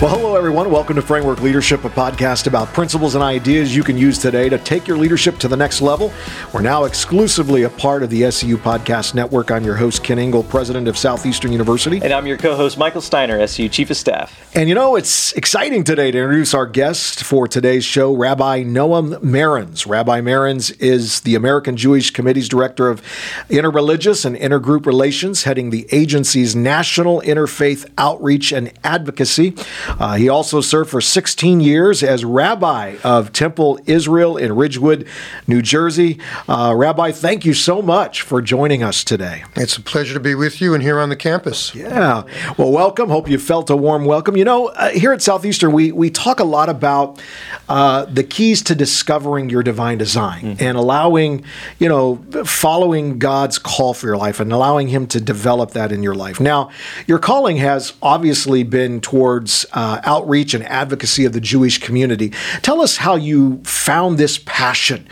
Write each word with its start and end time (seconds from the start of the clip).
Well, 0.00 0.16
hello, 0.16 0.34
everyone. 0.34 0.70
Welcome 0.70 0.96
to 0.96 1.02
Framework 1.02 1.42
Leadership, 1.42 1.84
a 1.84 1.90
podcast 1.90 2.46
about 2.46 2.68
principles 2.68 3.14
and 3.16 3.22
ideas 3.22 3.76
you 3.76 3.82
can 3.82 3.98
use 3.98 4.16
today 4.16 4.48
to 4.48 4.56
take 4.56 4.88
your 4.88 4.96
leadership 4.96 5.36
to 5.40 5.46
the 5.46 5.58
next 5.58 5.82
level. 5.82 6.10
We're 6.54 6.62
now 6.62 6.84
exclusively 6.84 7.64
a 7.64 7.68
part 7.68 8.02
of 8.02 8.08
the 8.08 8.30
SEU 8.30 8.56
Podcast 8.56 9.14
Network. 9.14 9.50
I'm 9.50 9.62
your 9.62 9.74
host, 9.76 10.02
Kent 10.02 10.18
Ingle, 10.18 10.44
president 10.44 10.88
of 10.88 10.96
Southeastern 10.96 11.52
University. 11.52 12.00
And 12.02 12.14
I'm 12.14 12.26
your 12.26 12.38
co 12.38 12.56
host, 12.56 12.78
Michael 12.78 13.02
Steiner, 13.02 13.46
SEU 13.46 13.68
Chief 13.68 13.90
of 13.90 13.98
Staff. 13.98 14.34
And 14.56 14.70
you 14.70 14.74
know, 14.74 14.96
it's 14.96 15.34
exciting 15.34 15.84
today 15.84 16.10
to 16.10 16.18
introduce 16.18 16.54
our 16.54 16.66
guest 16.66 17.22
for 17.22 17.46
today's 17.46 17.84
show, 17.84 18.14
Rabbi 18.14 18.62
Noam 18.62 19.16
Marans. 19.16 19.86
Rabbi 19.86 20.22
Marans 20.22 20.74
is 20.80 21.20
the 21.20 21.34
American 21.34 21.76
Jewish 21.76 22.10
Committee's 22.10 22.48
Director 22.48 22.88
of 22.88 23.02
Interreligious 23.50 24.24
and 24.24 24.34
Intergroup 24.34 24.86
Relations, 24.86 25.42
heading 25.42 25.68
the 25.68 25.86
agency's 25.92 26.56
National 26.56 27.20
Interfaith 27.20 27.86
Outreach 27.98 28.50
and 28.50 28.72
Advocacy. 28.82 29.54
Uh, 29.98 30.14
he 30.14 30.28
also 30.28 30.60
served 30.60 30.90
for 30.90 31.00
16 31.00 31.60
years 31.60 32.02
as 32.02 32.24
rabbi 32.24 32.96
of 33.02 33.32
Temple 33.32 33.78
Israel 33.86 34.36
in 34.36 34.54
Ridgewood, 34.54 35.06
New 35.46 35.62
Jersey. 35.62 36.18
Uh, 36.48 36.74
rabbi, 36.76 37.12
thank 37.12 37.44
you 37.44 37.54
so 37.54 37.82
much 37.82 38.22
for 38.22 38.40
joining 38.42 38.82
us 38.82 39.04
today. 39.04 39.44
It's 39.56 39.76
a 39.76 39.82
pleasure 39.82 40.14
to 40.14 40.20
be 40.20 40.34
with 40.34 40.60
you 40.60 40.74
and 40.74 40.82
here 40.82 40.98
on 40.98 41.08
the 41.08 41.16
campus. 41.16 41.74
Yeah. 41.74 42.22
Well, 42.56 42.70
welcome. 42.70 43.08
Hope 43.08 43.28
you 43.28 43.38
felt 43.38 43.70
a 43.70 43.76
warm 43.76 44.04
welcome. 44.04 44.36
You 44.36 44.44
know, 44.44 44.68
uh, 44.68 44.90
here 44.90 45.12
at 45.12 45.22
Southeastern, 45.22 45.72
we, 45.72 45.92
we 45.92 46.10
talk 46.10 46.40
a 46.40 46.44
lot 46.44 46.68
about 46.68 47.20
uh, 47.68 48.04
the 48.04 48.24
keys 48.24 48.62
to 48.62 48.74
discovering 48.74 49.50
your 49.50 49.62
divine 49.62 49.98
design 49.98 50.42
mm-hmm. 50.42 50.64
and 50.64 50.76
allowing, 50.76 51.44
you 51.78 51.88
know, 51.88 52.16
following 52.44 53.18
God's 53.18 53.58
call 53.58 53.94
for 53.94 54.06
your 54.06 54.16
life 54.16 54.40
and 54.40 54.52
allowing 54.52 54.88
Him 54.88 55.06
to 55.08 55.20
develop 55.20 55.72
that 55.72 55.92
in 55.92 56.02
your 56.02 56.14
life. 56.14 56.40
Now, 56.40 56.70
your 57.06 57.18
calling 57.18 57.58
has 57.58 57.92
obviously 58.02 58.62
been 58.62 59.00
towards 59.00 59.66
uh, 59.80 60.00
outreach 60.04 60.52
and 60.52 60.62
advocacy 60.64 61.24
of 61.24 61.32
the 61.32 61.40
Jewish 61.40 61.78
community. 61.78 62.32
Tell 62.60 62.82
us 62.82 62.98
how 62.98 63.16
you 63.16 63.62
found 63.64 64.18
this 64.18 64.38
passion 64.44 65.08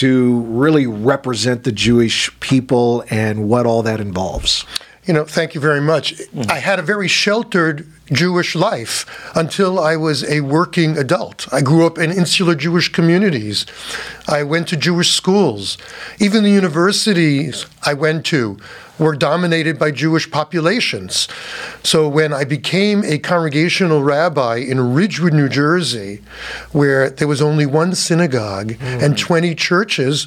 to 0.00 0.40
really 0.42 0.86
represent 0.86 1.64
the 1.64 1.72
Jewish 1.72 2.30
people 2.38 3.04
and 3.10 3.48
what 3.48 3.66
all 3.66 3.82
that 3.82 4.00
involves. 4.00 4.64
You 5.04 5.14
know, 5.14 5.24
thank 5.24 5.54
you 5.54 5.60
very 5.60 5.80
much. 5.80 6.14
Mm. 6.14 6.50
I 6.50 6.60
had 6.60 6.78
a 6.78 6.82
very 6.82 7.08
sheltered 7.08 7.86
Jewish 8.12 8.54
life 8.54 9.04
until 9.34 9.80
I 9.80 9.96
was 9.96 10.22
a 10.24 10.40
working 10.40 10.96
adult. 10.96 11.46
I 11.52 11.60
grew 11.60 11.84
up 11.84 11.98
in 11.98 12.10
insular 12.10 12.54
Jewish 12.54 12.90
communities. 12.90 13.66
I 14.28 14.44
went 14.44 14.68
to 14.68 14.76
Jewish 14.76 15.10
schools. 15.10 15.76
Even 16.20 16.44
the 16.44 16.50
universities 16.50 17.66
I 17.82 17.94
went 17.94 18.24
to 18.26 18.58
were 18.98 19.16
dominated 19.16 19.78
by 19.78 19.90
Jewish 19.90 20.30
populations. 20.30 21.28
So 21.82 22.08
when 22.08 22.32
I 22.32 22.44
became 22.44 23.04
a 23.04 23.18
congregational 23.18 24.02
rabbi 24.02 24.56
in 24.56 24.94
Ridgewood, 24.94 25.32
New 25.32 25.48
Jersey, 25.48 26.22
where 26.72 27.10
there 27.10 27.28
was 27.28 27.42
only 27.42 27.66
one 27.66 27.94
synagogue 27.94 28.72
mm. 28.72 29.02
and 29.02 29.18
20 29.18 29.54
churches, 29.54 30.26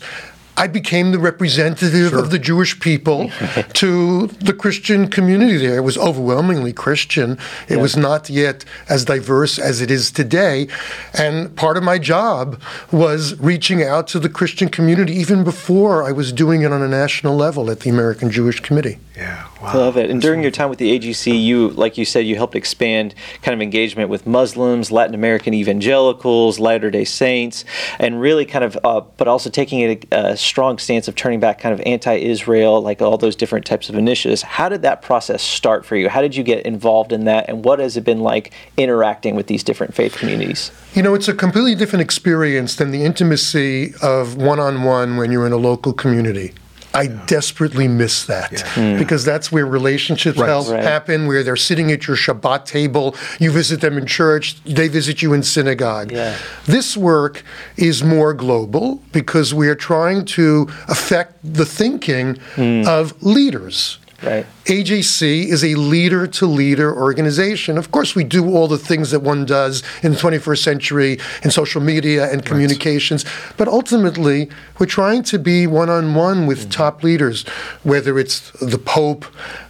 I 0.57 0.67
became 0.67 1.11
the 1.11 1.19
representative 1.19 2.09
sure. 2.09 2.19
of 2.19 2.31
the 2.31 2.39
Jewish 2.39 2.79
people 2.79 3.29
to 3.73 4.27
the 4.27 4.53
Christian 4.53 5.07
community 5.07 5.57
there. 5.57 5.77
It 5.77 5.81
was 5.81 5.97
overwhelmingly 5.97 6.73
Christian. 6.73 7.33
It 7.69 7.75
yeah. 7.75 7.81
was 7.81 7.95
not 7.95 8.29
yet 8.29 8.65
as 8.89 9.05
diverse 9.05 9.59
as 9.59 9.81
it 9.81 9.91
is 9.91 10.09
today. 10.09 10.67
And 11.13 11.55
part 11.55 11.77
of 11.77 11.83
my 11.83 11.99
job 11.99 12.59
was 12.91 13.39
reaching 13.39 13.83
out 13.83 14.07
to 14.07 14.19
the 14.19 14.29
Christian 14.29 14.67
community 14.69 15.13
even 15.13 15.43
before 15.43 16.03
I 16.03 16.11
was 16.11 16.33
doing 16.33 16.63
it 16.63 16.71
on 16.71 16.81
a 16.81 16.87
national 16.87 17.35
level 17.35 17.69
at 17.69 17.81
the 17.81 17.89
American 17.91 18.31
Jewish 18.31 18.59
Committee. 18.59 18.97
Yeah, 19.17 19.47
wow. 19.63 19.75
Love 19.75 19.97
it. 19.97 20.11
And 20.11 20.21
during 20.21 20.43
your 20.43 20.51
time 20.51 20.69
with 20.69 20.77
the 20.77 20.97
AJC, 20.97 21.43
you, 21.43 21.69
like 21.69 21.97
you 21.97 22.05
said, 22.05 22.27
you 22.27 22.35
helped 22.35 22.55
expand 22.55 23.15
kind 23.41 23.55
of 23.55 23.63
engagement 23.63 24.11
with 24.11 24.27
Muslims, 24.27 24.91
Latin 24.91 25.15
American 25.15 25.55
evangelicals, 25.55 26.59
Latter 26.59 26.91
Day 26.91 27.03
Saints, 27.03 27.65
and 27.97 28.21
really 28.21 28.45
kind 28.45 28.63
of, 28.63 28.77
uh, 28.83 29.01
but 29.17 29.27
also 29.27 29.49
taking 29.49 29.81
a, 29.81 29.99
a, 30.11 30.37
strong 30.37 30.77
stance 30.77 31.07
of 31.07 31.15
turning 31.15 31.39
back 31.39 31.57
kind 31.57 31.73
of 31.73 31.81
anti-Israel, 31.83 32.79
like 32.79 33.01
all 33.01 33.17
those 33.17 33.35
different 33.35 33.65
types 33.65 33.89
of 33.89 33.95
initiatives. 33.95 34.43
How 34.43 34.69
did 34.69 34.83
that 34.83 35.01
process 35.01 35.41
start 35.41 35.83
for 35.83 35.95
you? 35.95 36.09
How 36.09 36.21
did 36.21 36.35
you 36.35 36.43
get 36.43 36.63
involved 36.63 37.11
in 37.11 37.25
that, 37.25 37.49
and 37.49 37.65
what 37.65 37.79
has 37.79 37.97
it 37.97 38.03
been 38.03 38.19
like 38.19 38.53
interacting 38.77 39.35
with 39.35 39.47
these 39.47 39.63
different 39.63 39.95
faith 39.95 40.15
communities? 40.15 40.71
You 40.93 41.01
know, 41.01 41.15
it's 41.15 41.27
a 41.27 41.33
completely 41.33 41.73
different 41.73 42.03
experience 42.03 42.75
than 42.75 42.91
the 42.91 43.03
intimacy 43.03 43.95
of 43.99 44.35
one-on-one 44.35 45.17
when 45.17 45.31
you're 45.31 45.47
in 45.47 45.53
a 45.53 45.57
local 45.57 45.91
community. 45.91 46.53
I 46.97 47.07
desperately 47.07 47.87
miss 47.87 48.25
that 48.25 48.51
yeah. 48.51 48.59
mm. 48.73 48.97
because 48.97 49.23
that's 49.23 49.51
where 49.51 49.65
relationships 49.65 50.37
right. 50.39 50.49
right. 50.49 50.83
happen, 50.83 51.27
where 51.27 51.43
they're 51.43 51.55
sitting 51.55 51.91
at 51.91 52.07
your 52.07 52.17
Shabbat 52.17 52.65
table. 52.65 53.15
You 53.39 53.51
visit 53.51 53.81
them 53.81 53.97
in 53.97 54.07
church, 54.07 54.61
they 54.63 54.87
visit 54.87 55.21
you 55.21 55.33
in 55.33 55.43
synagogue. 55.43 56.11
Yeah. 56.11 56.37
This 56.65 56.97
work 56.97 57.43
is 57.75 58.03
more 58.03 58.33
global 58.33 59.03
because 59.11 59.53
we 59.53 59.67
are 59.67 59.75
trying 59.75 60.25
to 60.25 60.67
affect 60.87 61.35
the 61.43 61.65
thinking 61.65 62.35
mm. 62.55 62.87
of 62.87 63.21
leaders. 63.21 63.99
Right. 64.23 64.47
AJC 64.65 65.45
is 65.45 65.63
a 65.63 65.75
leader 65.75 66.25
to 66.25 66.47
leader 66.47 66.93
organization. 66.93 67.77
Of 67.77 67.91
course, 67.91 68.15
we 68.15 68.23
do 68.23 68.49
all 68.55 68.67
the 68.67 68.77
things 68.77 69.11
that 69.11 69.19
one 69.19 69.45
does 69.45 69.83
in 70.01 70.13
the 70.13 70.17
21st 70.17 70.63
century 70.63 71.19
in 71.43 71.51
social 71.51 71.81
media 71.81 72.29
and 72.31 72.43
communications, 72.43 73.25
right. 73.25 73.53
but 73.57 73.67
ultimately, 73.67 74.49
we're 74.79 74.87
trying 74.87 75.21
to 75.23 75.37
be 75.37 75.67
one 75.67 75.89
on 75.91 76.15
one 76.15 76.47
with 76.47 76.61
mm-hmm. 76.61 76.69
top 76.71 77.03
leaders, 77.03 77.47
whether 77.83 78.17
it's 78.17 78.49
the 78.59 78.79
Pope 78.79 79.25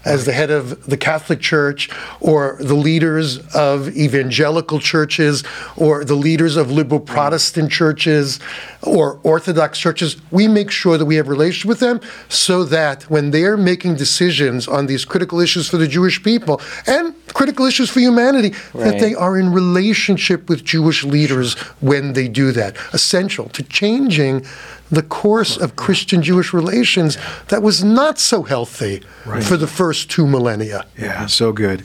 as 0.06 0.26
the 0.26 0.32
head 0.32 0.50
of 0.50 0.86
the 0.86 0.98
Catholic 0.98 1.42
Church, 1.42 1.90
or 2.22 2.58
the 2.62 2.74
leaders 2.74 3.40
of 3.54 3.90
evangelical 3.98 4.80
churches, 4.80 5.44
or 5.76 6.06
the 6.06 6.16
leaders 6.16 6.56
of 6.56 6.72
liberal 6.72 7.02
mm-hmm. 7.02 7.14
Protestant 7.14 7.70
churches, 7.70 8.40
or 8.82 9.20
Orthodox 9.24 9.78
churches. 9.78 10.16
We 10.32 10.48
make 10.48 10.72
sure 10.72 10.98
that 10.98 11.06
we 11.06 11.18
have 11.18 11.28
relations 11.28 11.66
with 11.66 11.82
them 11.82 12.00
so 12.30 12.64
that 12.64 13.04
when 13.04 13.32
they're 13.32 13.58
making 13.58 13.96
decisions, 13.96 14.37
decisions 14.38 14.68
on 14.68 14.86
these 14.86 15.06
critical 15.06 15.40
issues 15.40 15.68
for 15.70 15.78
the 15.78 15.88
Jewish 15.88 16.22
people 16.24 16.62
and 16.86 17.14
critical 17.34 17.66
issues 17.66 17.90
for 17.90 18.00
humanity, 18.00 18.50
right. 18.74 18.92
that 18.92 19.00
they 19.00 19.14
are 19.16 19.38
in 19.38 19.52
relationship 19.52 20.50
with 20.50 20.64
Jewish 20.64 21.04
leaders 21.04 21.56
when 21.82 22.14
they 22.14 22.28
do 22.28 22.52
that. 22.52 22.76
Essential 22.94 23.50
to 23.50 23.64
changing 23.64 24.46
the 24.90 25.04
course 25.04 25.58
of 25.58 25.76
Christian 25.76 26.22
Jewish 26.22 26.54
relations 26.54 27.18
that 27.50 27.62
was 27.62 27.84
not 27.84 28.20
so 28.20 28.44
healthy 28.44 29.04
right. 29.26 29.44
for 29.44 29.58
the 29.58 29.68
first 29.68 30.10
two 30.10 30.26
millennia. 30.26 30.86
Yeah, 30.98 31.26
so 31.26 31.52
good. 31.52 31.84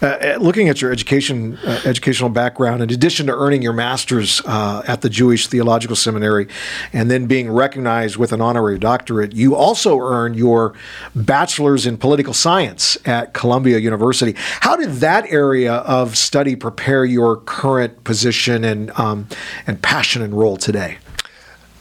Uh, 0.00 0.06
uh, 0.06 0.36
looking 0.40 0.68
at 0.68 0.80
your 0.80 0.92
education, 0.92 1.56
uh, 1.58 1.80
educational 1.84 2.30
background, 2.30 2.82
in 2.82 2.90
addition 2.90 3.26
to 3.26 3.32
earning 3.32 3.62
your 3.62 3.72
master's 3.72 4.40
uh, 4.44 4.82
at 4.86 5.00
the 5.00 5.10
Jewish 5.10 5.48
Theological 5.48 5.96
Seminary 5.96 6.46
and 6.92 7.10
then 7.10 7.26
being 7.26 7.50
recognized 7.50 8.16
with 8.16 8.32
an 8.32 8.40
honorary 8.40 8.78
doctorate, 8.78 9.32
you 9.32 9.56
also 9.56 9.98
earned 9.98 10.36
your 10.36 10.74
bachelor's 11.14 11.86
in 11.86 11.93
political 11.98 12.34
science 12.34 12.96
at 13.04 13.34
Columbia 13.34 13.78
University. 13.78 14.34
How 14.60 14.76
did 14.76 14.90
that 14.94 15.30
area 15.30 15.74
of 15.74 16.16
study 16.16 16.56
prepare 16.56 17.04
your 17.04 17.38
current 17.38 18.04
position 18.04 18.64
and 18.64 18.90
um, 18.98 19.28
and 19.66 19.80
passion 19.80 20.22
and 20.22 20.34
role 20.34 20.56
today? 20.56 20.98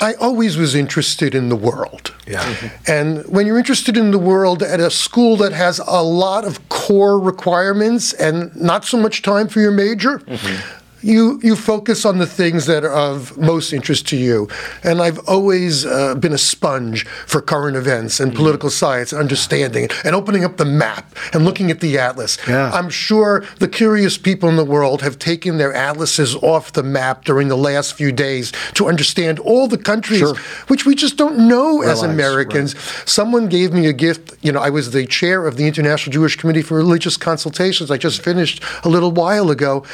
I 0.02 0.16
always 0.16 0.58
was 0.58 0.76
interested 0.76 1.34
in 1.34 1.48
the 1.48 1.56
world. 1.56 2.14
Yeah. 2.28 2.44
Mm-hmm. 2.44 2.92
And 2.92 3.26
when 3.28 3.48
you're 3.48 3.58
interested 3.58 3.96
in 3.96 4.12
the 4.12 4.20
world 4.20 4.62
at 4.62 4.80
a 4.82 4.90
school 4.90 5.38
that 5.38 5.54
has 5.54 5.80
a 5.80 6.04
lot 6.04 6.44
of 6.44 6.68
core 6.68 7.20
requirements 7.20 8.12
and 8.12 8.54
not 8.56 8.84
so 8.84 8.98
much 8.98 9.22
time 9.22 9.48
for 9.48 9.62
your 9.62 9.72
major, 9.72 10.20
mm-hmm 10.20 10.80
you 11.04 11.40
you 11.44 11.56
focus 11.56 12.06
on 12.06 12.18
the 12.18 12.26
things 12.26 12.66
that 12.66 12.84
are 12.84 12.94
of 12.94 13.38
most 13.38 13.74
interest 13.74 14.08
to 14.08 14.18
you. 14.18 14.48
And 14.84 15.02
I've 15.02 15.20
always 15.28 15.86
uh, 15.86 16.16
been 16.16 16.34
a 16.34 16.38
sponge 16.38 17.06
for 17.28 17.42
current 17.42 17.76
events 17.76 18.20
and 18.20 18.34
political 18.34 18.70
mm-hmm. 18.70 18.86
science, 18.86 19.14
understanding 19.14 19.90
and 20.04 20.16
opening 20.16 20.44
up 20.44 20.58
the 20.58 20.66
map 20.66 21.16
and 21.34 21.46
looking 21.46 21.70
at 21.70 21.82
the 21.82 21.98
atlas. 21.98 22.38
Yeah. 22.48 22.72
I'm 22.72 22.90
sure 22.90 23.44
the 23.60 23.68
curious 23.68 24.18
people 24.18 24.50
in 24.50 24.56
the 24.56 24.66
world 24.66 25.02
have 25.02 25.20
taken 25.20 25.58
their 25.58 25.74
atlases 25.74 26.36
off 26.36 26.72
the 26.74 26.84
map 26.84 27.26
during 27.26 27.48
the 27.50 27.58
last 27.58 27.96
few 27.96 28.12
days 28.12 28.52
to 28.76 28.88
understand 28.88 29.40
all 29.40 29.68
the 29.68 29.78
countries 29.78 30.20
sure. 30.20 30.36
which 30.68 30.86
we 30.86 30.96
just 30.96 31.18
don't 31.18 31.48
know 31.48 31.80
Realize, 31.80 32.04
as 32.04 32.04
Americans. 32.04 32.76
Right. 32.76 33.10
Someone 33.10 33.48
gave 33.48 33.74
me 33.74 33.88
a 33.88 33.94
gift. 33.94 34.36
You 34.42 34.52
know, 34.52 34.60
I 34.60 34.70
was 34.70 34.92
the 34.92 35.06
chair 35.06 35.46
of 35.46 35.58
the 35.58 35.68
International 35.68 36.14
Jewish 36.14 36.38
Committee 36.38 36.62
for 36.62 36.78
Religious 36.78 37.18
Consultations. 37.18 37.92
I 37.92 37.98
just 37.98 38.22
finished 38.22 38.64
a 38.84 38.90
little 38.90 39.12
while 39.12 39.50
ago, 39.50 39.86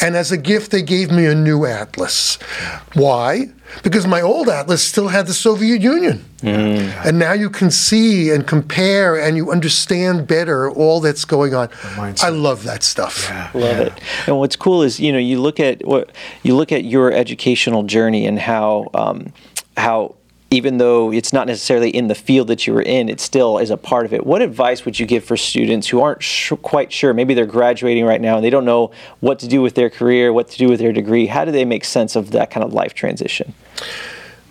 and 0.00 0.16
as 0.16 0.30
a 0.30 0.36
gift 0.36 0.57
if 0.58 0.68
they 0.68 0.82
gave 0.82 1.10
me 1.10 1.24
a 1.24 1.34
new 1.34 1.64
atlas. 1.64 2.36
Why? 2.94 3.50
Because 3.82 4.06
my 4.06 4.20
old 4.20 4.48
atlas 4.48 4.82
still 4.82 5.08
had 5.08 5.26
the 5.26 5.34
Soviet 5.34 5.80
Union. 5.80 6.24
Mm. 6.42 7.06
And 7.06 7.18
now 7.18 7.32
you 7.32 7.48
can 7.50 7.70
see 7.70 8.30
and 8.30 8.46
compare 8.46 9.18
and 9.18 9.36
you 9.36 9.50
understand 9.50 10.26
better 10.26 10.70
all 10.70 11.00
that's 11.00 11.24
going 11.24 11.54
on. 11.54 11.68
I 12.22 12.30
love 12.30 12.64
that 12.64 12.82
stuff. 12.82 13.26
Yeah. 13.28 13.50
Love 13.54 13.78
yeah. 13.78 13.84
it. 13.84 13.92
And 14.26 14.38
what's 14.38 14.56
cool 14.56 14.82
is, 14.82 15.00
you 15.00 15.12
know, 15.12 15.18
you 15.18 15.40
look 15.40 15.60
at 15.60 15.84
what 15.86 16.10
you 16.42 16.54
look 16.56 16.72
at 16.72 16.84
your 16.84 17.12
educational 17.12 17.82
journey 17.84 18.26
and 18.26 18.38
how 18.38 18.88
um, 18.94 19.32
how 19.76 20.17
even 20.50 20.78
though 20.78 21.12
it's 21.12 21.32
not 21.32 21.46
necessarily 21.46 21.90
in 21.90 22.08
the 22.08 22.14
field 22.14 22.48
that 22.48 22.66
you 22.66 22.72
were 22.72 22.82
in, 22.82 23.08
it 23.08 23.20
still 23.20 23.58
is 23.58 23.70
a 23.70 23.76
part 23.76 24.06
of 24.06 24.14
it. 24.14 24.24
What 24.24 24.40
advice 24.40 24.84
would 24.84 24.98
you 24.98 25.04
give 25.04 25.24
for 25.24 25.36
students 25.36 25.88
who 25.88 26.00
aren't 26.00 26.22
sh- 26.22 26.52
quite 26.62 26.90
sure? 26.90 27.12
Maybe 27.12 27.34
they're 27.34 27.44
graduating 27.46 28.04
right 28.06 28.20
now 28.20 28.36
and 28.36 28.44
they 28.44 28.50
don't 28.50 28.64
know 28.64 28.90
what 29.20 29.38
to 29.40 29.48
do 29.48 29.60
with 29.60 29.74
their 29.74 29.90
career, 29.90 30.32
what 30.32 30.48
to 30.48 30.58
do 30.58 30.68
with 30.68 30.80
their 30.80 30.92
degree. 30.92 31.26
How 31.26 31.44
do 31.44 31.52
they 31.52 31.66
make 31.66 31.84
sense 31.84 32.16
of 32.16 32.30
that 32.30 32.50
kind 32.50 32.64
of 32.64 32.72
life 32.72 32.94
transition? 32.94 33.52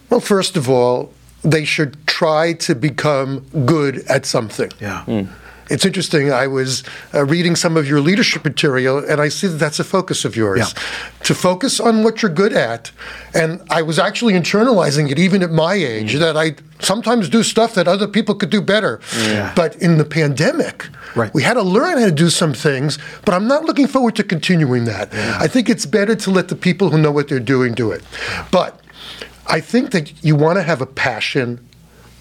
Well, 0.09 0.19
first 0.19 0.55
of 0.55 0.69
all, 0.69 1.11
they 1.41 1.65
should 1.65 2.05
try 2.05 2.53
to 2.53 2.75
become 2.75 3.39
good 3.65 3.99
at 4.07 4.25
something. 4.25 4.71
Yeah. 4.79 5.03
Mm. 5.07 5.29
It's 5.69 5.85
interesting. 5.85 6.31
I 6.31 6.47
was 6.47 6.83
uh, 7.13 7.25
reading 7.25 7.55
some 7.55 7.75
of 7.77 7.87
your 7.87 7.99
leadership 7.99 8.45
material, 8.45 8.99
and 8.99 9.19
I 9.19 9.27
see 9.29 9.47
that 9.47 9.57
that's 9.57 9.79
a 9.79 9.83
focus 9.83 10.23
of 10.25 10.35
yours 10.35 10.59
Yeah. 10.59 10.81
to 11.23 11.35
focus 11.35 11.79
on 11.79 12.03
what 12.03 12.21
you're 12.21 12.31
good 12.31 12.53
at. 12.53 12.91
And 13.33 13.61
I 13.69 13.81
was 13.81 13.99
actually 13.99 14.33
internalizing 14.33 15.11
it 15.11 15.19
even 15.19 15.43
at 15.43 15.51
my 15.51 15.73
age 15.73 16.13
Mm. 16.15 16.19
that 16.19 16.37
I 16.37 16.55
sometimes 16.79 17.27
do 17.29 17.43
stuff 17.43 17.73
that 17.73 17.87
other 17.87 18.07
people 18.07 18.35
could 18.35 18.49
do 18.49 18.61
better. 18.61 18.99
Yeah. 19.19 19.51
But 19.55 19.75
in 19.77 19.97
the 19.97 20.05
pandemic, 20.05 20.85
Right. 21.15 21.33
we 21.33 21.43
had 21.43 21.55
to 21.55 21.63
learn 21.63 21.97
how 21.97 22.05
to 22.05 22.11
do 22.11 22.29
some 22.29 22.53
things, 22.53 22.97
but 23.25 23.33
I'm 23.33 23.47
not 23.47 23.65
looking 23.65 23.87
forward 23.87 24.15
to 24.15 24.23
continuing 24.23 24.85
that. 24.85 25.11
Yeah. 25.13 25.37
I 25.39 25.47
think 25.47 25.69
it's 25.69 25.85
better 25.85 26.15
to 26.15 26.31
let 26.31 26.47
the 26.47 26.55
people 26.55 26.91
who 26.91 26.97
know 26.97 27.11
what 27.11 27.27
they're 27.27 27.39
doing 27.55 27.73
do 27.73 27.91
it. 27.91 28.03
But 28.51 28.79
I 29.47 29.59
think 29.59 29.91
that 29.91 30.11
you 30.23 30.35
want 30.35 30.57
to 30.57 30.63
have 30.63 30.81
a 30.81 30.85
passion, 30.85 31.59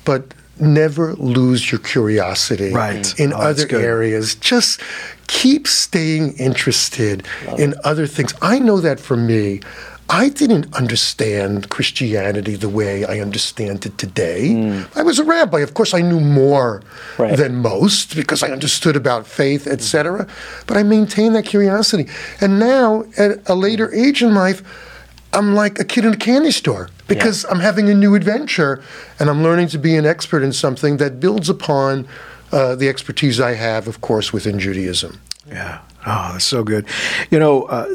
but 0.05 0.33
never 0.59 1.15
lose 1.15 1.71
your 1.71 1.79
curiosity 1.81 2.73
Right. 2.73 3.19
in 3.19 3.33
Oh, 3.33 3.37
other 3.39 3.67
areas. 3.77 4.35
Just 4.35 4.81
keep 5.27 5.67
staying 5.67 6.33
interested 6.35 7.25
in 7.59 7.75
other 7.85 8.07
things. 8.07 8.33
I 8.41 8.59
know 8.59 8.81
that 8.81 9.01
for 9.01 9.17
me. 9.17 9.61
I 10.09 10.29
didn't 10.29 10.73
understand 10.73 11.69
Christianity 11.69 12.55
the 12.55 12.69
way 12.69 13.05
I 13.05 13.19
understand 13.19 13.85
it 13.87 13.99
today. 13.99 14.51
Mm. 14.51 14.87
I 14.95 15.03
was 15.03 15.19
a 15.19 15.25
rabbi. 15.25 15.59
Of 15.59 15.75
course, 15.75 15.93
I 15.95 16.01
knew 16.01 16.21
more 16.21 16.81
Right. 17.19 17.37
than 17.37 17.57
most 17.57 18.15
because 18.15 18.45
I 18.45 18.51
understood 18.51 18.95
about 18.95 19.27
faith, 19.27 19.67
etc. 19.67 20.29
But 20.69 20.77
I 20.77 20.85
maintained 20.85 21.35
that 21.35 21.45
curiosity. 21.45 22.07
And 22.41 22.61
now, 22.61 23.05
at 23.19 23.41
a 23.47 23.57
later 23.57 23.93
age 23.93 24.23
in 24.23 24.33
life, 24.33 24.63
I'm 25.37 25.55
like 25.55 25.79
a 25.79 25.85
kid 25.85 26.05
in 26.05 26.15
a 26.15 26.17
candy 26.17 26.51
store 26.51 26.89
because 27.09 27.45
I'm 27.45 27.61
having 27.61 27.89
a 27.91 27.95
new 27.95 28.15
adventure 28.15 28.83
and 29.19 29.29
I'm 29.29 29.43
learning 29.43 29.69
to 29.69 29.79
be 29.79 29.95
an 29.97 30.07
expert 30.07 30.43
in 30.43 30.53
something 30.53 30.97
that 30.97 31.21
builds 31.21 31.51
upon 31.51 32.09
uh, 32.53 32.75
the 32.75 32.89
expertise 32.89 33.39
I 33.39 33.53
have, 33.55 33.87
of 33.87 34.01
course, 34.01 34.33
within 34.33 34.59
Judaism. 34.59 35.21
Yeah. 35.47 35.81
Oh, 36.09 36.31
that's 36.33 36.45
so 36.45 36.63
good. 36.63 36.87
You 37.31 37.39
know, 37.41 37.65
uh, 37.65 37.89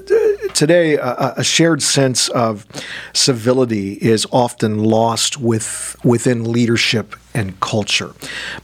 today 0.53 0.97
uh, 0.97 1.33
a 1.37 1.43
shared 1.43 1.81
sense 1.81 2.27
of 2.29 2.67
civility 3.13 3.93
is 3.93 4.27
often 4.31 4.83
lost 4.83 5.39
with 5.39 5.95
within 6.03 6.51
leadership 6.51 7.15
and 7.33 7.57
culture. 7.61 8.13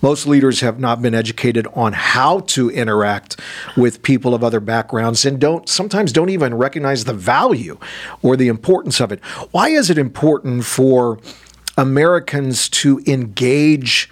Most 0.02 0.28
leaders 0.28 0.60
have 0.60 0.80
not 0.80 1.02
been 1.02 1.16
educated 1.16 1.66
on 1.74 1.94
how 1.94 2.42
to 2.42 2.70
interact 2.70 3.37
with 3.76 4.02
people 4.04 4.34
of 4.34 4.44
other 4.44 4.60
backgrounds 4.60 5.26
and 5.26 5.40
don't 5.40 5.68
sometimes 5.68 6.12
don't 6.12 6.30
even 6.30 6.54
recognize 6.54 7.06
the 7.06 7.14
value 7.14 7.78
or 8.22 8.36
the 8.36 8.48
importance 8.48 9.00
of 9.00 9.12
it. 9.12 9.24
Why 9.52 9.70
is 9.70 9.90
it 9.90 9.98
important 9.98 10.66
for 10.66 11.20
Americans 11.78 12.70
to 12.70 13.02
engage 13.06 14.10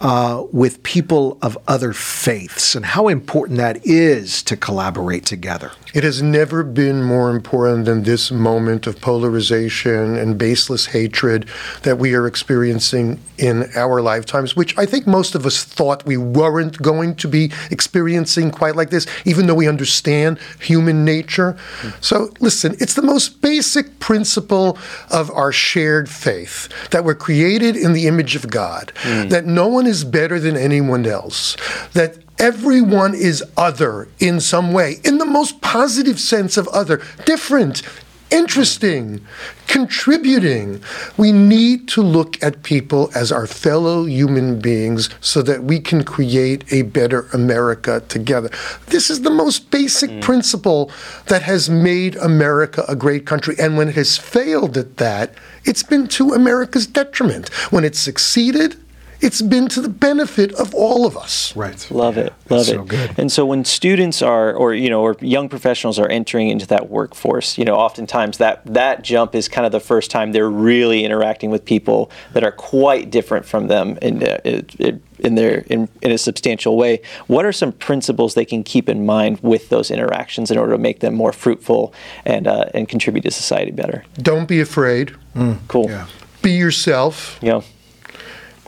uh, 0.00 0.44
with 0.52 0.82
people 0.82 1.38
of 1.42 1.58
other 1.68 1.92
faiths 1.92 2.74
and 2.74 2.86
how 2.86 3.08
important 3.08 3.58
that 3.58 3.84
is 3.84 4.42
to 4.44 4.56
collaborate 4.56 5.26
together. 5.26 5.72
It 5.92 6.04
has 6.04 6.22
never 6.22 6.62
been 6.62 7.02
more 7.02 7.30
important 7.30 7.84
than 7.84 8.04
this 8.04 8.30
moment 8.30 8.86
of 8.86 9.00
polarization 9.00 10.16
and 10.16 10.38
baseless 10.38 10.86
hatred 10.86 11.48
that 11.82 11.98
we 11.98 12.14
are 12.14 12.26
experiencing 12.26 13.20
in 13.36 13.68
our 13.74 14.00
lifetimes, 14.00 14.54
which 14.54 14.76
I 14.78 14.86
think 14.86 15.06
most 15.06 15.34
of 15.34 15.44
us 15.46 15.64
thought 15.64 16.06
we 16.06 16.16
weren't 16.16 16.80
going 16.80 17.16
to 17.16 17.28
be 17.28 17.50
experiencing 17.70 18.50
quite 18.50 18.76
like 18.76 18.90
this, 18.90 19.06
even 19.24 19.46
though 19.46 19.54
we 19.54 19.66
understand 19.66 20.38
human 20.60 21.04
nature. 21.04 21.56
So, 22.00 22.32
listen, 22.38 22.76
it's 22.78 22.94
the 22.94 23.02
most 23.02 23.40
basic 23.40 23.98
principle 23.98 24.78
of 25.10 25.30
our 25.32 25.52
shared 25.52 26.08
faith 26.08 26.68
that 26.90 27.04
we're 27.04 27.14
created 27.14 27.76
in 27.76 27.92
the 27.92 28.06
image 28.06 28.36
of 28.36 28.48
God, 28.48 28.92
that 29.04 29.44
no 29.44 29.66
one 29.66 29.86
is 29.90 30.04
better 30.04 30.40
than 30.40 30.56
anyone 30.56 31.04
else, 31.04 31.56
that 31.92 32.16
everyone 32.38 33.14
is 33.14 33.44
other 33.56 34.08
in 34.18 34.40
some 34.40 34.72
way, 34.72 34.96
in 35.04 35.18
the 35.18 35.26
most 35.26 35.60
positive 35.60 36.18
sense 36.18 36.56
of 36.56 36.66
other, 36.68 37.02
different, 37.26 37.82
interesting, 38.30 39.20
contributing. 39.66 40.80
We 41.16 41.32
need 41.32 41.88
to 41.88 42.02
look 42.02 42.42
at 42.42 42.62
people 42.62 43.10
as 43.14 43.32
our 43.32 43.46
fellow 43.46 44.04
human 44.04 44.60
beings 44.60 45.10
so 45.20 45.42
that 45.42 45.64
we 45.64 45.80
can 45.80 46.04
create 46.04 46.64
a 46.72 46.82
better 46.82 47.26
America 47.32 48.02
together. 48.08 48.50
This 48.86 49.10
is 49.10 49.22
the 49.22 49.30
most 49.30 49.70
basic 49.70 50.10
mm. 50.10 50.22
principle 50.22 50.90
that 51.26 51.42
has 51.42 51.68
made 51.68 52.16
America 52.16 52.84
a 52.88 52.96
great 52.96 53.26
country. 53.26 53.56
And 53.58 53.76
when 53.76 53.88
it 53.88 53.96
has 53.96 54.16
failed 54.16 54.76
at 54.76 54.96
that, 54.98 55.34
it's 55.64 55.82
been 55.82 56.06
to 56.08 56.32
America's 56.32 56.86
detriment. 56.86 57.48
When 57.72 57.84
it 57.84 57.96
succeeded, 57.96 58.76
it's 59.20 59.42
been 59.42 59.68
to 59.68 59.80
the 59.80 59.88
benefit 59.88 60.52
of 60.54 60.74
all 60.74 61.06
of 61.06 61.16
us. 61.16 61.54
Right. 61.54 61.86
Love 61.90 62.16
it. 62.16 62.32
Love 62.48 62.66
That's 62.66 62.68
it. 62.68 62.74
so 62.74 62.84
good. 62.84 63.14
And 63.18 63.30
so 63.30 63.44
when 63.44 63.64
students 63.64 64.22
are 64.22 64.54
or 64.54 64.74
you 64.74 64.88
know 64.88 65.02
or 65.02 65.16
young 65.20 65.48
professionals 65.48 65.98
are 65.98 66.08
entering 66.08 66.48
into 66.48 66.66
that 66.68 66.88
workforce, 66.88 67.58
you 67.58 67.64
know, 67.64 67.76
oftentimes 67.76 68.38
that 68.38 68.64
that 68.66 69.02
jump 69.02 69.34
is 69.34 69.48
kind 69.48 69.66
of 69.66 69.72
the 69.72 69.80
first 69.80 70.10
time 70.10 70.32
they're 70.32 70.50
really 70.50 71.04
interacting 71.04 71.50
with 71.50 71.64
people 71.64 72.10
that 72.32 72.44
are 72.44 72.52
quite 72.52 73.10
different 73.10 73.44
from 73.44 73.68
them 73.68 73.98
in 74.02 74.22
uh, 74.22 74.38
it, 74.44 74.80
it, 74.80 75.02
in 75.18 75.34
their 75.34 75.58
in, 75.68 75.88
in 76.02 76.10
a 76.10 76.18
substantial 76.18 76.76
way. 76.76 77.02
What 77.26 77.44
are 77.44 77.52
some 77.52 77.72
principles 77.72 78.34
they 78.34 78.44
can 78.44 78.62
keep 78.62 78.88
in 78.88 79.04
mind 79.04 79.40
with 79.42 79.68
those 79.68 79.90
interactions 79.90 80.50
in 80.50 80.58
order 80.58 80.72
to 80.72 80.78
make 80.78 81.00
them 81.00 81.14
more 81.14 81.32
fruitful 81.32 81.92
and 82.24 82.46
uh, 82.46 82.66
and 82.74 82.88
contribute 82.88 83.22
to 83.22 83.30
society 83.30 83.70
better? 83.70 84.04
Don't 84.14 84.48
be 84.48 84.60
afraid. 84.60 85.14
Mm. 85.34 85.58
Cool. 85.68 85.90
Yeah. 85.90 86.06
Be 86.42 86.52
yourself. 86.52 87.38
You 87.42 87.48
know, 87.50 87.64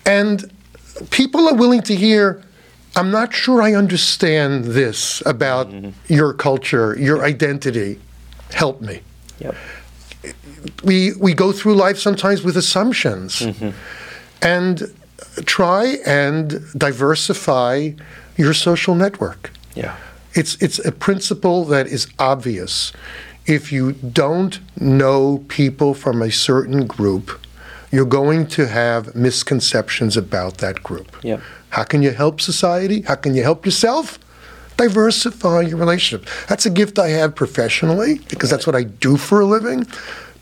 And 0.04 0.50
people 1.10 1.48
are 1.48 1.54
willing 1.54 1.82
to 1.82 1.94
hear, 1.94 2.42
I'm 2.96 3.10
not 3.10 3.32
sure 3.32 3.62
I 3.62 3.74
understand 3.74 4.64
this 4.64 5.22
about 5.24 5.68
mm-hmm. 5.68 5.90
your 6.12 6.32
culture, 6.34 6.96
your 6.98 7.24
identity. 7.24 8.00
Help 8.52 8.80
me. 8.80 9.00
yep. 9.38 9.54
We, 10.84 11.12
we 11.14 11.34
go 11.34 11.52
through 11.52 11.74
life 11.74 11.98
sometimes 11.98 12.42
with 12.42 12.56
assumptions. 12.56 13.40
Mm-hmm. 13.40 13.70
And 14.42 14.92
try 15.44 15.98
and 16.04 16.60
diversify 16.76 17.90
your 18.36 18.54
social 18.54 18.94
network. 18.94 19.50
Yeah. 19.74 19.96
It's 20.34 20.56
it's 20.62 20.78
a 20.84 20.92
principle 20.92 21.64
that 21.66 21.86
is 21.86 22.06
obvious. 22.18 22.92
If 23.46 23.72
you 23.72 23.92
don't 23.92 24.60
know 24.80 25.44
people 25.48 25.94
from 25.94 26.22
a 26.22 26.30
certain 26.30 26.86
group, 26.86 27.38
you're 27.92 28.06
going 28.06 28.46
to 28.48 28.66
have 28.66 29.14
misconceptions 29.14 30.16
about 30.16 30.58
that 30.58 30.82
group. 30.82 31.16
Yep. 31.22 31.40
How 31.68 31.84
can 31.84 32.02
you 32.02 32.10
help 32.10 32.40
society? 32.40 33.02
How 33.02 33.14
can 33.14 33.34
you 33.34 33.42
help 33.42 33.64
yourself? 33.64 34.18
Diversify 34.76 35.60
your 35.60 35.76
relationship. 35.76 36.28
That's 36.48 36.66
a 36.66 36.70
gift 36.70 36.98
I 36.98 37.08
have 37.08 37.36
professionally 37.36 38.18
because 38.30 38.50
that's 38.50 38.66
what 38.66 38.74
I 38.74 38.84
do 38.84 39.16
for 39.16 39.40
a 39.40 39.46
living. 39.46 39.86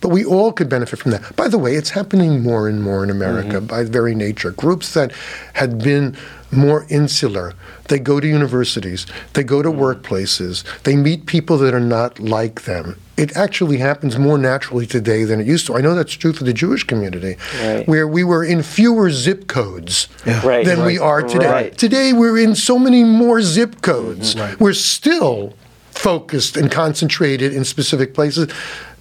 But 0.01 0.09
we 0.09 0.25
all 0.25 0.53
could 0.53 0.69
benefit 0.69 0.99
from 0.99 1.11
that. 1.11 1.37
By 1.37 1.49
the 1.49 1.59
way, 1.59 1.75
it's 1.75 1.91
happening 1.91 2.43
more 2.43 2.69
and 2.69 2.83
more 2.83 3.05
in 3.05 3.11
America 3.11 3.57
mm-hmm. 3.57 3.67
by 3.67 3.85
very 3.85 4.15
nature. 4.15 4.53
Groups 4.53 4.95
that 4.95 5.13
had 5.55 5.83
been 5.83 6.17
more 6.51 6.87
insular, 6.89 7.53
they 7.89 7.99
go 7.99 8.19
to 8.19 8.27
universities, 8.27 9.07
they 9.35 9.43
go 9.43 9.63
to 9.63 9.69
mm. 9.69 9.77
workplaces, 9.77 10.65
they 10.83 10.97
meet 10.97 11.27
people 11.27 11.59
that 11.59 11.75
are 11.75 11.81
not 11.81 12.19
like 12.19 12.63
them. 12.63 12.97
It 13.21 13.37
actually 13.37 13.77
happens 13.77 14.19
more 14.19 14.39
naturally 14.39 14.87
today 14.87 15.25
than 15.25 15.41
it 15.41 15.47
used 15.47 15.67
to. 15.67 15.77
I 15.77 15.83
know 15.83 15.95
that's 15.95 16.15
true 16.15 16.33
for 16.33 16.45
the 16.45 16.55
Jewish 16.55 16.85
community, 16.85 17.37
Right. 17.63 17.87
where 17.87 18.09
we 18.09 18.25
were 18.25 18.43
in 18.43 18.63
fewer 18.63 19.11
zip 19.11 19.47
codes 19.47 20.09
Right. 20.43 20.65
than 20.65 20.87
we 20.87 20.99
are 20.99 21.21
today. 21.23 21.47
Right. 21.47 21.77
Today 21.77 22.15
we're 22.15 22.39
in 22.39 22.55
so 22.55 22.79
many 22.79 23.05
more 23.05 23.43
zip 23.43 23.83
codes. 23.83 24.35
Mm-hmm. 24.35 24.41
Right. 24.41 24.61
We're 24.61 24.73
still 24.73 25.53
focused 25.91 26.57
and 26.57 26.71
concentrated 26.71 27.53
in 27.53 27.65
specific 27.65 28.15
places. 28.15 28.49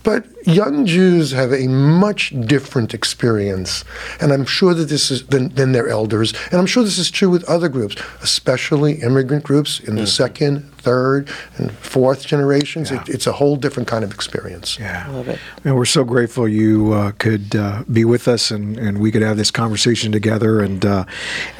But 0.04 0.26
young 0.46 0.86
Jews 0.86 1.32
have 1.32 1.52
a 1.52 1.68
much 1.68 2.34
different 2.46 2.94
experience, 2.94 3.84
and 4.22 4.32
I'm 4.32 4.46
sure 4.46 4.74
that 4.74 4.88
this 4.90 5.12
is 5.12 5.26
than, 5.28 5.50
than 5.50 5.74
their 5.74 5.90
elders, 5.90 6.34
and 6.52 6.60
I'm 6.60 6.66
sure 6.66 6.84
this 6.84 6.98
is 6.98 7.12
true 7.12 7.30
with 7.30 7.44
other 7.46 7.68
groups, 7.68 7.96
especially 8.22 8.94
immigrant 9.02 9.44
groups 9.44 9.80
in 9.80 9.96
the 9.96 10.02
mm-hmm. 10.02 10.08
second, 10.08 10.72
third, 10.80 11.30
and 11.58 11.72
fourth 11.72 12.26
generations. 12.26 12.92
It, 12.92 13.08
it's 13.08 13.28
a 13.28 13.34
whole 13.34 13.56
different 13.56 13.88
kind 13.88 14.04
of 14.04 14.12
experience. 14.12 14.80
Yeah. 14.80 15.08
Love 15.10 15.28
it. 15.28 15.40
And 15.64 15.76
we're 15.76 15.86
so 15.86 16.04
grateful 16.04 16.48
you 16.48 16.94
uh, 16.94 17.12
could 17.20 17.56
uh, 17.56 17.84
be 17.92 18.06
with 18.06 18.28
us 18.28 18.50
and, 18.52 18.78
and 18.78 18.98
we 19.00 19.12
could 19.12 19.22
have 19.22 19.38
this 19.38 19.52
conversation 19.52 20.12
together. 20.12 20.60
And 20.60 20.86
uh, 20.86 21.06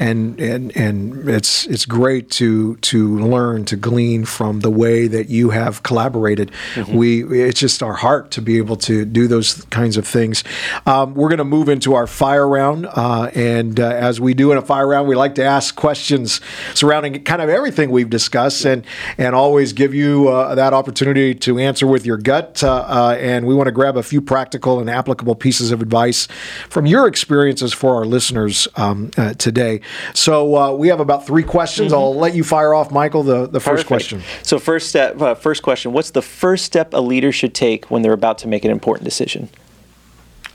and 0.00 0.40
and 0.40 0.76
and 0.76 1.28
it's 1.28 1.66
it's 1.66 1.86
great 1.86 2.30
to 2.32 2.76
to 2.76 3.18
learn 3.20 3.64
to 3.66 3.76
glean 3.76 4.24
from 4.24 4.60
the 4.60 4.70
way 4.70 5.06
that 5.06 5.28
you 5.28 5.50
have 5.50 5.84
collaborated. 5.84 6.50
We 6.88 7.22
it's 7.42 7.60
just 7.60 7.82
our 7.82 7.94
heart 7.94 8.30
to 8.32 8.40
to 8.40 8.44
be 8.44 8.58
able 8.58 8.76
to 8.76 9.04
do 9.04 9.28
those 9.28 9.64
kinds 9.66 9.96
of 9.96 10.06
things. 10.06 10.42
Um, 10.86 11.14
we're 11.14 11.28
going 11.28 11.38
to 11.38 11.44
move 11.44 11.68
into 11.68 11.94
our 11.94 12.06
fire 12.06 12.48
round, 12.48 12.86
uh, 12.86 13.30
and 13.34 13.78
uh, 13.78 13.88
as 13.88 14.20
we 14.20 14.34
do 14.34 14.50
in 14.50 14.58
a 14.58 14.62
fire 14.62 14.88
round, 14.88 15.06
we 15.08 15.14
like 15.14 15.34
to 15.36 15.44
ask 15.44 15.76
questions 15.76 16.40
surrounding 16.74 17.22
kind 17.24 17.42
of 17.42 17.48
everything 17.48 17.90
we've 17.90 18.10
discussed, 18.10 18.64
and 18.64 18.84
and 19.18 19.34
always 19.34 19.72
give 19.72 19.94
you 19.94 20.28
uh, 20.28 20.54
that 20.54 20.72
opportunity 20.72 21.34
to 21.34 21.58
answer 21.58 21.86
with 21.86 22.06
your 22.06 22.16
gut. 22.16 22.62
Uh, 22.62 22.84
uh, 22.86 23.16
and 23.20 23.46
we 23.46 23.54
want 23.54 23.66
to 23.66 23.72
grab 23.72 23.96
a 23.96 24.02
few 24.02 24.20
practical 24.20 24.80
and 24.80 24.88
applicable 24.88 25.34
pieces 25.34 25.70
of 25.72 25.82
advice 25.82 26.26
from 26.68 26.86
your 26.86 27.06
experiences 27.06 27.72
for 27.72 27.94
our 27.94 28.04
listeners 28.04 28.68
um, 28.76 29.10
uh, 29.16 29.34
today. 29.34 29.80
So 30.14 30.76
we 30.76 30.88
have 30.88 31.00
about 31.00 31.26
three 31.26 31.42
questions. 31.42 31.92
Mm-hmm. 31.92 32.00
I'll 32.00 32.14
let 32.14 32.34
you 32.34 32.44
fire 32.44 32.74
off, 32.74 32.90
Michael. 32.90 33.22
The 33.22 33.46
the 33.46 33.60
first 33.60 33.86
question. 33.86 34.22
So 34.42 34.58
first 34.58 34.88
step, 34.88 35.18
first 35.38 35.62
question: 35.62 35.92
What's 35.92 36.10
the 36.10 36.22
first 36.22 36.64
step 36.64 36.94
a 36.94 37.00
leader 37.00 37.32
should 37.32 37.54
take 37.54 37.90
when 37.90 38.02
they're 38.02 38.12
about 38.12 38.38
to 38.38 38.48
make 38.48 38.64
an 38.64 38.70
important 38.70 39.04
decision? 39.04 39.48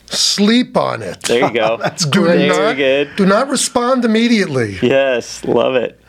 Sleep 0.08 0.78
on 0.78 1.02
it. 1.02 1.22
There 1.24 1.48
you 1.48 1.54
go. 1.54 1.78
That's 1.82 2.06
do 2.06 2.22
great. 2.22 2.48
Not, 2.48 2.76
good. 2.76 3.16
Do 3.16 3.26
not 3.26 3.50
respond 3.50 4.06
immediately. 4.06 4.78
Yes, 4.82 5.44
love 5.44 5.76
it. 5.76 6.00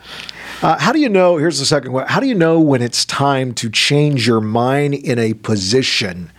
Uh, 0.61 0.77
how 0.79 0.91
do 0.91 0.99
you 0.99 1.09
know? 1.09 1.37
Here's 1.37 1.59
the 1.59 1.65
second 1.65 1.91
one. 1.91 2.07
How 2.07 2.19
do 2.19 2.27
you 2.27 2.33
know 2.33 2.59
when 2.59 2.81
it's 2.81 3.05
time 3.05 3.53
to 3.55 3.69
change 3.69 4.25
your 4.25 4.41
mind 4.41 4.95
in 4.95 5.19
a 5.19 5.33
position, 5.33 6.31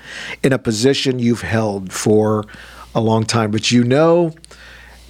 in 0.43 0.53
a 0.53 0.59
position 0.59 1.19
you've 1.19 1.43
held 1.43 1.93
for 1.93 2.45
a 2.95 3.01
long 3.01 3.25
time, 3.25 3.51
but 3.51 3.71
you 3.71 3.85
know 3.85 4.35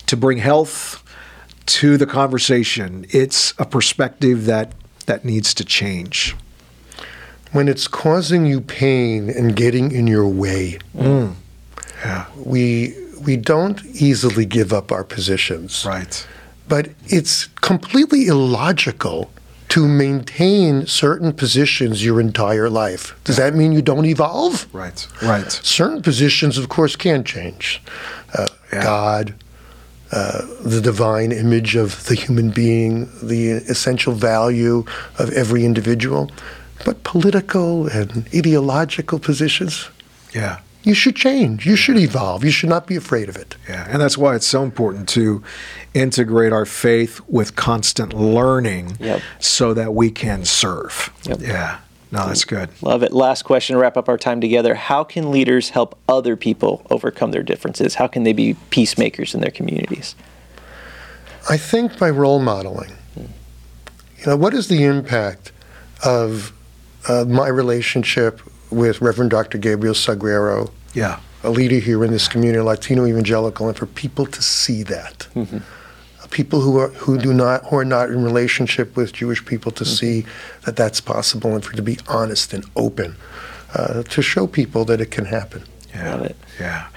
to 0.07 0.17
bring 0.17 0.39
health 0.39 1.03
to 1.67 1.97
the 1.97 2.07
conversation, 2.07 3.07
it's 3.11 3.55
a 3.59 3.65
perspective 3.65 4.45
that 4.47 4.73
that 5.07 5.25
needs 5.25 5.55
to 5.55 5.65
change 5.65 6.37
when 7.53 7.67
it's 7.69 7.89
causing 7.89 8.45
you 8.45 8.61
pain 8.61 9.31
and 9.31 9.57
getting 9.57 9.91
in 9.91 10.07
your 10.07 10.29
way. 10.29 10.79
Mm. 10.97 11.35
Yeah. 12.05 12.27
We 12.37 12.95
we 13.23 13.37
don't 13.37 13.85
easily 13.87 14.45
give 14.45 14.73
up 14.73 14.93
our 14.93 15.05
positions. 15.05 15.85
Right. 15.87 16.27
But 16.69 16.91
it's 17.07 17.47
completely 17.47 18.27
illogical 18.27 19.31
to 19.71 19.87
maintain 19.87 20.87
certain 20.87 21.33
positions 21.33 22.05
your 22.05 22.21
entire 22.21 22.71
life. 22.71 23.19
Does 23.25 23.37
that 23.37 23.55
mean 23.55 23.73
you 23.73 23.83
don't 23.83 24.07
evolve? 24.07 24.67
Right. 24.73 25.07
Right. 25.23 25.51
Certain 25.51 26.03
positions, 26.03 26.57
of 26.57 26.69
course, 26.69 26.97
can 26.97 27.23
change. 27.25 27.83
Uh, 28.35 28.47
yeah. 28.73 28.83
God, 28.83 29.35
uh, 30.11 30.47
the 30.63 30.81
divine 30.81 31.33
image 31.33 31.77
of 31.77 32.07
the 32.07 32.15
human 32.15 32.51
being, 32.51 33.11
the 33.23 33.51
essential 33.51 34.15
value 34.15 34.85
of 35.19 35.31
every 35.33 35.65
individual. 35.65 36.31
But 36.85 37.03
political 37.03 37.89
and 37.89 38.27
ideological 38.35 39.19
positions, 39.19 39.89
yeah, 40.33 40.61
you 40.89 40.95
should 40.95 41.15
change. 41.15 41.67
You 41.67 41.77
should 41.77 41.99
evolve. 41.99 42.43
You 42.43 42.51
should 42.51 42.71
not 42.71 42.87
be 42.87 42.97
afraid 42.97 43.29
of 43.29 43.37
it. 43.37 43.57
Yeah, 43.69 43.87
and 43.91 44.01
that's 44.01 44.17
why 44.17 44.35
it's 44.35 44.47
so 44.47 44.63
important 44.63 45.07
to 45.11 45.43
integrate 45.93 46.51
our 46.53 46.65
faith 46.65 47.21
with 47.29 47.57
constant 47.57 48.15
learning 48.15 48.97
yep. 48.99 49.21
so 49.39 49.75
that 49.75 49.95
we 49.95 50.11
can 50.11 50.47
serve. 50.47 51.13
Yep. 51.25 51.41
Yeah. 51.43 51.81
No, 52.11 52.27
that's 52.27 52.47
good. 52.47 52.71
Love 52.81 53.03
it. 53.03 53.13
Last 53.13 53.43
question 53.43 53.77
to 53.77 53.83
wrap 53.83 53.99
up 53.99 54.09
our 54.09 54.17
time 54.17 54.41
together. 54.41 54.75
How 54.75 55.05
can 55.05 55.31
leaders 55.31 55.69
help 55.69 55.99
other 56.09 56.37
people 56.37 56.87
overcome 56.89 57.33
their 57.33 57.43
differences? 57.43 57.97
How 57.97 58.07
can 58.07 58.23
they 58.23 58.33
be 58.33 58.55
peacemakers 58.71 59.35
in 59.35 59.43
their 59.43 59.51
communities? 59.51 60.15
I 61.51 61.59
think 61.59 61.99
by 61.99 62.09
role 62.09 62.39
modeling. 62.39 62.93
You 63.15 64.27
know, 64.27 64.37
what 64.37 64.55
is 64.55 64.69
the 64.69 64.85
impact 64.85 65.53
of 66.03 66.55
uh, 67.07 67.27
my 67.29 67.49
relationship 67.49 68.41
with 68.71 69.03
Reverend 69.03 69.31
Dr. 69.31 69.59
Gabriel 69.59 69.95
Salguero, 69.95 70.71
yeah, 70.95 71.21
a 71.43 71.51
leader 71.51 71.79
here 71.79 72.05
in 72.05 72.11
this 72.11 72.29
community, 72.29 72.61
Latino 72.61 73.07
evangelical, 73.07 73.69
and 73.69 73.77
for 73.77 73.87
people 73.87 74.27
to 74.27 74.43
see 74.43 74.83
that, 74.85 75.29
mm-hmm. 75.35 75.59
people 76.31 76.61
who 76.61 76.79
are 76.79 76.89
who 76.89 77.19
do 77.19 77.33
not 77.33 77.65
who 77.67 77.77
are 77.77 77.85
not 77.85 78.11
in 78.11 78.23
relationship 78.23 78.97
with 78.97 79.13
Jewish 79.13 79.45
people 79.45 79.73
to 79.73 79.85
mm-hmm. 79.85 79.95
see 79.95 80.27
that 80.65 80.77
that's 80.77 81.01
possible, 81.01 81.55
and 81.55 81.65
for 81.65 81.75
to 81.77 81.83
be 81.83 81.99
honest 82.09 82.53
and 82.53 82.65
open, 82.77 83.17
uh, 83.75 84.03
to 84.03 84.23
show 84.23 84.47
people 84.47 84.85
that 84.87 85.01
it 85.01 85.11
can 85.11 85.27
happen. 85.27 85.65
Yeah, 85.95 86.15
Love 86.15 86.25
it. 86.27 86.37
Yeah. 86.61 86.89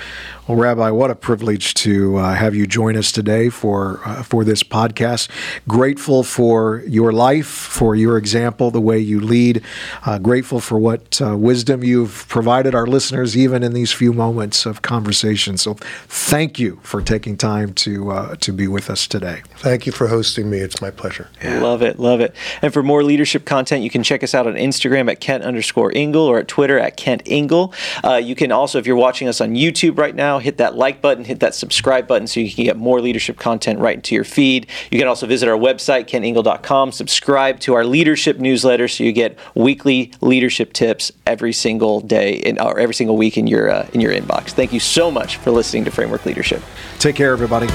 Well, 0.51 0.59
Rabbi, 0.59 0.89
what 0.89 1.09
a 1.09 1.15
privilege 1.15 1.75
to 1.75 2.17
uh, 2.17 2.33
have 2.33 2.53
you 2.55 2.67
join 2.67 2.97
us 2.97 3.13
today 3.13 3.47
for 3.47 4.01
uh, 4.03 4.21
for 4.21 4.43
this 4.43 4.63
podcast. 4.63 5.29
Grateful 5.65 6.23
for 6.23 6.83
your 6.85 7.13
life, 7.13 7.47
for 7.47 7.95
your 7.95 8.17
example, 8.17 8.69
the 8.69 8.81
way 8.81 8.99
you 8.99 9.21
lead. 9.21 9.63
Uh, 10.05 10.19
grateful 10.19 10.59
for 10.59 10.77
what 10.77 11.21
uh, 11.21 11.37
wisdom 11.37 11.85
you've 11.85 12.25
provided 12.27 12.75
our 12.75 12.85
listeners, 12.85 13.37
even 13.37 13.63
in 13.63 13.71
these 13.71 13.93
few 13.93 14.11
moments 14.11 14.65
of 14.65 14.81
conversation. 14.81 15.55
So, 15.57 15.75
thank 16.09 16.59
you 16.59 16.81
for 16.83 17.01
taking 17.01 17.37
time 17.37 17.71
to 17.75 18.11
uh, 18.11 18.35
to 18.35 18.51
be 18.51 18.67
with 18.67 18.89
us 18.89 19.07
today. 19.07 19.43
Thank 19.59 19.85
you 19.85 19.93
for 19.93 20.07
hosting 20.09 20.49
me. 20.49 20.57
It's 20.57 20.81
my 20.81 20.91
pleasure. 20.91 21.29
Yeah. 21.41 21.61
Love 21.61 21.81
it, 21.81 21.97
love 21.97 22.19
it. 22.19 22.35
And 22.61 22.73
for 22.73 22.83
more 22.83 23.05
leadership 23.05 23.45
content, 23.45 23.83
you 23.85 23.89
can 23.89 24.03
check 24.03 24.21
us 24.21 24.35
out 24.35 24.47
on 24.47 24.55
Instagram 24.55 25.09
at 25.09 25.21
Kent 25.21 25.45
underscore 25.45 25.93
Ingle 25.93 26.23
or 26.23 26.39
at 26.39 26.49
Twitter 26.49 26.77
at 26.77 26.97
Kent 26.97 27.21
Ingle. 27.23 27.73
Uh, 28.03 28.15
you 28.15 28.35
can 28.35 28.51
also, 28.51 28.79
if 28.79 28.85
you're 28.85 28.97
watching 28.97 29.29
us 29.29 29.39
on 29.39 29.51
YouTube 29.51 29.97
right 29.97 30.13
now 30.13 30.40
hit 30.41 30.57
that 30.57 30.75
like 30.75 31.01
button, 31.01 31.23
hit 31.23 31.39
that 31.39 31.55
subscribe 31.55 32.07
button 32.07 32.27
so 32.27 32.39
you 32.39 32.51
can 32.51 32.65
get 32.65 32.77
more 32.77 33.01
leadership 33.01 33.37
content 33.37 33.79
right 33.79 33.95
into 33.95 34.15
your 34.15 34.23
feed. 34.23 34.67
You 34.91 34.99
can 34.99 35.07
also 35.07 35.27
visit 35.27 35.47
our 35.47 35.57
website, 35.57 36.07
kentingle.com, 36.07 36.91
subscribe 36.91 37.59
to 37.61 37.73
our 37.73 37.85
leadership 37.85 38.39
newsletter 38.39 38.87
so 38.87 39.03
you 39.03 39.11
get 39.11 39.37
weekly 39.55 40.11
leadership 40.21 40.73
tips 40.73 41.11
every 41.25 41.53
single 41.53 42.01
day 42.01 42.33
in, 42.33 42.59
or 42.59 42.79
every 42.79 42.95
single 42.95 43.17
week 43.17 43.37
in 43.37 43.47
your, 43.47 43.69
uh, 43.69 43.87
in 43.93 44.01
your 44.01 44.11
inbox. 44.11 44.49
Thank 44.49 44.73
you 44.73 44.79
so 44.79 45.11
much 45.11 45.37
for 45.37 45.51
listening 45.51 45.85
to 45.85 45.91
Framework 45.91 46.25
Leadership. 46.25 46.61
Take 46.99 47.15
care, 47.15 47.31
everybody. 47.31 47.67